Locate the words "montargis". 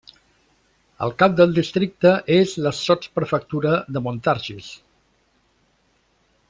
4.09-4.75